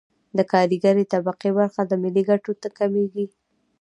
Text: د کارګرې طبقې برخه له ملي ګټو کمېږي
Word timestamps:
د 0.37 0.39
کارګرې 0.51 1.03
طبقې 1.13 1.49
برخه 1.57 1.81
له 1.89 1.95
ملي 2.03 2.23
ګټو 2.29 2.51
کمېږي 2.77 3.25